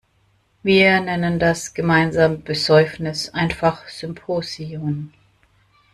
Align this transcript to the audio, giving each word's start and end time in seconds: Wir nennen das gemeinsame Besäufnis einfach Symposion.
Wir 0.63 0.99
nennen 0.99 1.37
das 1.37 1.75
gemeinsame 1.75 2.37
Besäufnis 2.37 3.29
einfach 3.35 3.87
Symposion. 3.87 5.13